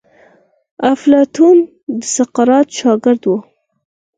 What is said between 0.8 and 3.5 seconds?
افلاطون د سقراط شاګرد وو.